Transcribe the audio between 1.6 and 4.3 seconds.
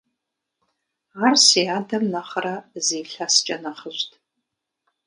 адэм нэхърэ зы илъэскӀэ нэхъыжьт.